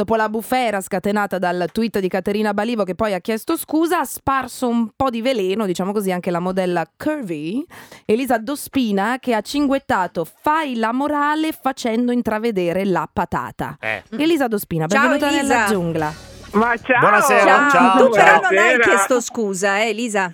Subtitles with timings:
[0.00, 4.04] Dopo la bufera scatenata dal tweet di Caterina Balivo che poi ha chiesto scusa, ha
[4.06, 7.62] sparso un po' di veleno, diciamo così, anche la modella Curvy,
[8.06, 13.76] Elisa Dospina, che ha cinguettato fai la morale facendo intravedere la patata.
[13.78, 14.02] Eh.
[14.16, 15.42] Elisa Dospina, Ciao, benvenuta Elisa.
[15.42, 16.14] nella giungla.
[16.52, 17.00] Ma ciao!
[17.00, 17.98] Buonasera, ciao.
[17.98, 20.32] tu però non hai chiesto scusa, eh, Elisa?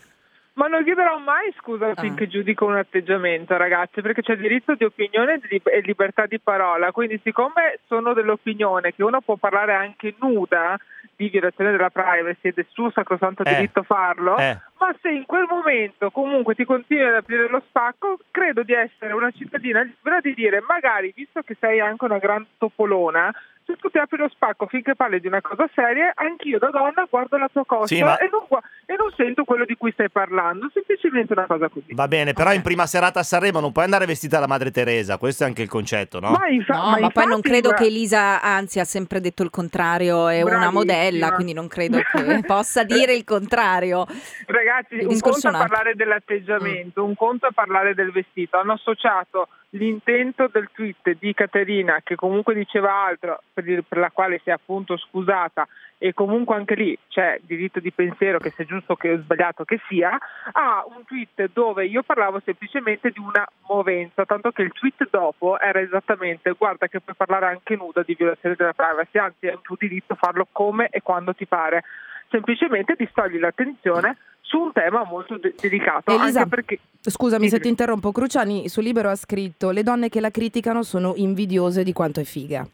[0.57, 1.95] Ma non chiederò mai scusa Ah.
[1.95, 6.93] finché giudico un atteggiamento, ragazzi, perché c'è diritto di opinione e libertà di parola.
[6.93, 10.79] Quindi, siccome sono dell'opinione che uno può parlare anche nuda
[11.15, 13.55] di violazione della privacy ed è suo sacrosanto Eh.
[13.55, 14.59] diritto farlo, Eh.
[14.79, 19.13] ma se in quel momento comunque ti continui ad aprire lo spacco, credo di essere
[19.13, 23.31] una cittadina libera di dire, magari, visto che sei anche una gran topolona,
[23.65, 27.05] se tu ti apri lo spacco finché parli di una cosa seria, anch'io da donna
[27.11, 29.91] guardo la tua cosa Sì, ma- e, non, gua- e non sento quello di cui
[29.93, 31.93] stai parlando, semplicemente una cosa così.
[31.93, 35.19] Va bene, però in prima serata a Sanremo non puoi andare vestita da Madre Teresa,
[35.19, 36.31] questo è anche il concetto, no?
[36.31, 39.43] Ma, infa- No, ma ma, poi infatti, non credo che Elisa, anzi, ha sempre detto
[39.43, 40.71] il contrario, è una Bravissima.
[40.73, 44.07] modella, quindi non credo che possa dire il contrario.
[44.47, 48.57] Ragazzi, Il un conto è parlare dell'atteggiamento, un conto è parlare del vestito.
[48.59, 54.51] Hanno associato l'intento del tweet di Caterina, che comunque diceva altro, per, la quale si
[54.51, 55.67] è appunto scusata,
[55.99, 60.17] e comunque anche lì c'è diritto di pensiero che sia giusto che sbagliato che sia,
[60.53, 65.59] a un tweet dove io parlavo semplicemente di una movenza, tanto che il tweet dopo
[65.59, 69.63] era esattamente guarda che puoi parlare anche nuda di violazione della privacy, anzi è un
[69.63, 71.83] tuo diritto farlo come e quando ti pare.
[72.29, 74.17] Semplicemente distogli l'attenzione
[74.47, 78.81] su un tema molto de- delicato, Elisa, anche perché Scusami se ti interrompo, Cruciani su
[78.81, 82.67] Libero ha scritto le donne che la criticano sono invidiose di quanto è figa.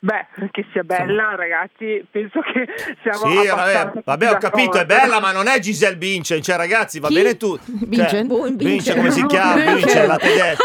[0.00, 2.68] Beh, che sia bella, ragazzi, penso che
[3.02, 7.00] siamo Sì, vabbè, vabbè, ho capito, è bella, ma non è Giselle Bündchen, cioè ragazzi,
[7.00, 7.14] va Chi?
[7.14, 7.58] bene tu.
[7.66, 8.26] Bündchen?
[8.28, 8.66] Boh, Cioè, Bündchen.
[8.68, 9.54] Bündchen, come si chiama?
[9.62, 10.64] Bündchen, la tedesca.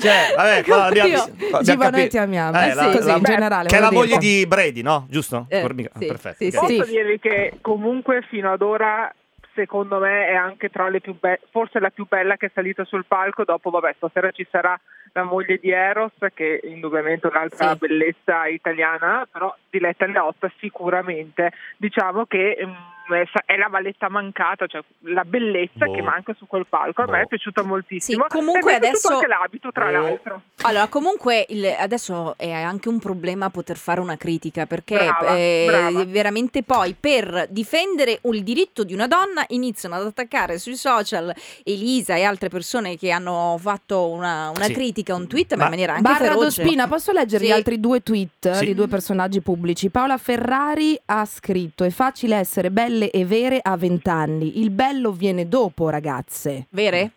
[0.00, 2.08] Cioè, vabbè, qua abbiamo, abbiamo Giva, noi capito.
[2.08, 2.58] ti amiamo.
[2.60, 5.06] Eh, Eh, la- sì, così, la- in generale, Che è la moglie di Brady, no?
[5.08, 5.46] Giusto?
[5.48, 6.36] Eh, Formica- sì, Perfetto.
[6.38, 6.66] sì, ok.
[6.66, 6.76] sì.
[6.78, 9.12] Posso dirvi che comunque fino ad ora
[9.54, 12.84] secondo me è anche tra le più belle, forse la più bella che è salita
[12.84, 14.78] sul palco, dopo vabbè stasera ci sarà
[15.12, 17.78] la moglie di Eros che è indubbiamente un'altra Sì.
[17.78, 22.72] bellezza italiana, però Diletta Leotta sicuramente diciamo che mm,
[23.46, 25.92] è la valletta mancata, cioè la bellezza Boh.
[25.92, 27.24] che manca su quel palco, a me Boh.
[27.24, 28.24] è piaciuta moltissimo.
[28.28, 29.90] Sì, comunque è adesso- anche l'abito tra Oh.
[29.90, 30.40] l'altro.
[30.62, 35.64] Allora, comunque il- adesso è anche un problema poter fare una critica perché Brava, eh,
[35.68, 36.04] brava.
[36.04, 42.14] veramente poi per difendere il diritto di una donna iniziano ad attaccare sui social Elisa
[42.16, 44.72] e altre persone che hanno fatto una, una Sì.
[44.72, 46.62] critica, un tweet, ma, Ma- in maniera anche Barra feroce.
[46.62, 47.50] Dospina, posso leggere Sì.
[47.50, 48.64] gli altri due tweet Sì.
[48.66, 49.90] di due personaggi pubblici?
[49.90, 54.60] Paola Ferrari ha scritto: È facile essere belle e vere a vent'anni.
[54.60, 56.66] Il bello viene dopo, ragazze.
[56.70, 57.12] Vere?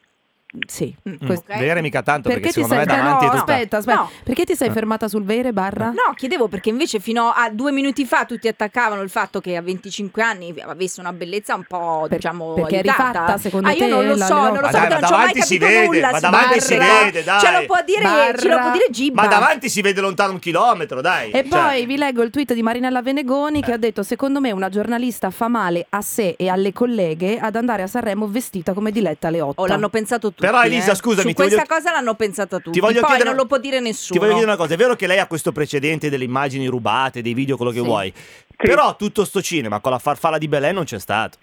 [0.66, 0.95] Sì.
[1.07, 1.59] Mm, questo- ok.
[1.59, 3.51] Vere mica tanto, perché, Perché ti secondo sei me davanti no, è tutta...
[3.53, 3.97] aspetta, aspetta.
[4.00, 4.09] No.
[4.23, 4.72] Perché ti sei Eh.
[4.72, 5.85] fermata sul vere, Barra?
[5.88, 9.62] No, chiedevo perché invece fino a due minuti fa tutti attaccavano il fatto che a
[9.62, 13.07] 25 anni avesse una bellezza un po', Per- diciamo, perché è aiutata.
[13.12, 14.90] rifatta, secondo ah, io te, non lo la so, non lo Ma so, dai, non
[14.90, 16.09] ci ho mai davanti si capito vede, nulla.
[16.09, 17.40] ma si davanti si vede, dai.
[17.40, 18.38] Ce lo può dire, Barra.
[18.38, 19.22] ce lo può dire Gibba.
[19.22, 21.31] Ma davanti si vede lontano un chilometro, dai.
[21.31, 23.62] E Cioè, poi vi leggo il tweet di Marinella Venegoni Eh.
[23.63, 27.56] che ha detto: Secondo me una giornalista fa male a sé e alle colleghe ad
[27.56, 29.62] andare a Sanremo vestita come Diletta Leotta.
[29.62, 30.41] Oh, l'hanno pensato tutti.
[30.52, 30.96] Però, Elisa, eh.
[30.96, 32.72] scusami, Su questa voglio- cosa l'hanno pensata tutti.
[32.72, 34.19] Ti voglio Poi chiedere- non lo può dire nessuno.
[34.19, 37.22] Ti voglio dire una cosa, è vero che lei ha questo precedente delle immagini rubate,
[37.22, 37.85] dei video, quello che Sì.
[37.85, 38.13] vuoi.
[38.56, 41.38] Però tutto sto cinema con la farfalla di Belen non c'è stato.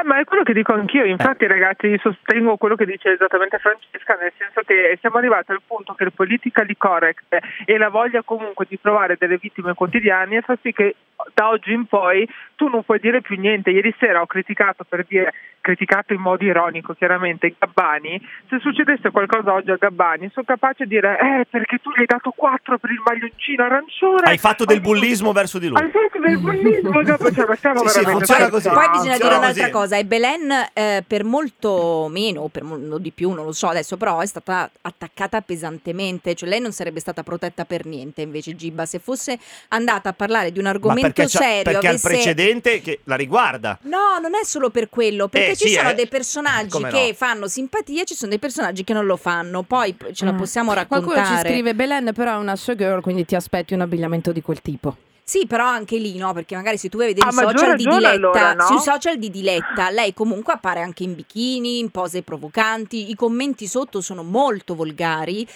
[0.00, 3.58] Eh, ma è quello che dico anch'io, infatti ragazzi io sostengo quello che dice esattamente
[3.58, 8.22] Francesca, nel senso che siamo arrivati al punto che il politically correct e la voglia
[8.22, 10.94] comunque di trovare delle vittime quotidiane fa sì che
[11.38, 13.70] da oggi in poi tu non puoi dire più niente.
[13.70, 19.52] Ieri sera ho criticato per dire, criticato in modo ironico chiaramente Gabbani, se succedesse qualcosa
[19.52, 22.90] oggi a Gabbani sono capace di dire eh perché tu gli hai dato 4 per
[22.90, 24.22] il maglioncino arancione.
[24.24, 25.78] Hai fatto del bullismo verso di lui.
[25.80, 28.68] Hai fatto del bullismo, dopo cioè, ma siamo Sì, sì, veramente funziona così.
[28.68, 29.70] Poi bisogna funziona dire un'altra così.
[29.70, 33.68] cosa, e Belen eh, per molto meno, o per molto di più, non lo so
[33.68, 38.56] adesso, però è stata attaccata pesantemente, cioè lei non sarebbe stata protetta per niente invece
[38.56, 39.38] Gibba, se fosse
[39.68, 43.78] andata a parlare di un argomento serio, perché ha il precedente che la riguarda.
[43.82, 45.94] No, non è solo per quello, perché Eh, ci sì, sono eh.
[45.94, 47.14] dei personaggi Come che no?
[47.14, 50.38] fanno simpatia e ci sono dei personaggi che non lo fanno, poi ce la Mm.
[50.38, 51.42] possiamo Qualcuno raccontare.
[51.42, 54.96] ci scrive: Belen, però è una showgirl, quindi ti aspetti un abbigliamento di quel tipo.
[55.28, 57.84] Sì, però anche lì no, perché magari se tu vai a vedere i social di
[57.84, 58.66] Diletta, allora, no?
[58.66, 63.66] sui social di Diletta, lei comunque appare anche in bikini, in pose provocanti, i commenti
[63.66, 65.46] sotto sono molto volgari,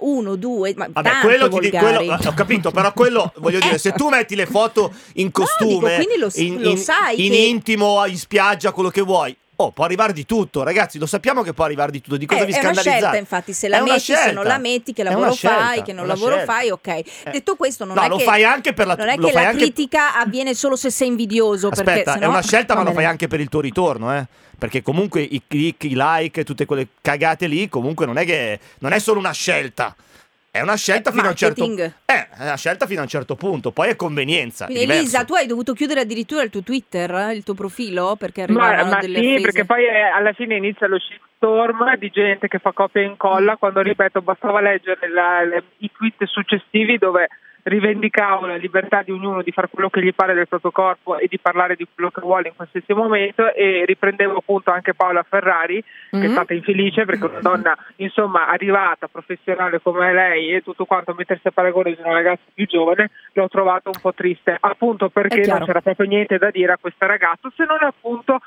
[0.00, 3.78] uno, due, ma Vabbè, tanto quello ti dico, quello, ho capito, però quello voglio dire,
[3.78, 7.32] se tu metti le foto in costume, dico, quindi lo in, lo in- sai in
[7.32, 11.42] che- intimo, in spiaggia, quello che vuoi, Oh, può arrivare di tutto, ragazzi, lo sappiamo
[11.42, 12.16] che può arrivare di tutto.
[12.16, 12.98] Di cosa Eh, vi è una scandalizzate?
[12.98, 15.92] scelta, infatti, se la È metti, se non la metti, che lavoro scelta, fai, che
[15.92, 16.52] non lavoro scelta.
[16.52, 17.30] fai, ok.
[17.30, 19.40] Detto questo, non no, è lo che fai anche per la non è che la
[19.48, 22.24] anche- critica avviene solo se sei invidioso, perché Aspetta, sennò...
[22.26, 24.26] è una scelta, ma lo fai anche per il tuo ritorno, eh?
[24.58, 28.92] Perché comunque i click, i like, tutte quelle cagate lì, comunque non è che non
[28.92, 29.94] è solo una scelta.
[30.54, 31.64] È una scelta È fino a un certo.
[31.64, 34.66] Eh, è una scelta fino a un certo punto, poi è convenienza.
[34.66, 34.84] è Quindi.
[34.84, 38.66] Elisa, tu hai dovuto chiudere addirittura il tuo Twitter, eh, il tuo profilo, perché Ma,
[38.66, 39.42] arrivavano ma delle sì, offese.
[39.42, 43.56] perché poi eh, alla fine inizia lo shitstorm di gente che fa copia e incolla,
[43.56, 47.26] quando ripeto bastava leggere la- le- i tweet successivi dove
[47.64, 51.26] rivendicavo la libertà di ognuno di fare quello che gli pare del proprio corpo e
[51.28, 55.82] di parlare di quello che vuole in qualsiasi momento e riprendevo appunto anche Paola Ferrari
[55.82, 56.30] che è Mhm.
[56.30, 61.52] stata infelice perché una donna insomma arrivata, professionale come lei e tutto quanto mettersi a
[61.52, 65.80] paragone di una ragazza più giovane l'ho trovato un po' triste appunto perché non c'era
[65.80, 68.40] proprio niente da dire a questa ragazza se non appunto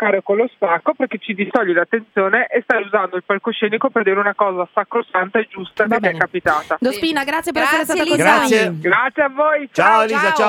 [0.00, 4.18] giocare con lo spacco perché ci distogli l'attenzione e stai usando il palcoscenico per dire
[4.18, 6.18] una cosa sacrosanta e giusta Va che ti è bene.
[6.18, 8.38] capitata Dospina, grazie per Grazie, essere stata con Elisa.
[8.38, 8.48] noi.
[8.48, 8.90] Grazie.
[8.90, 10.48] grazie a voi Ciao Elisa, ciao.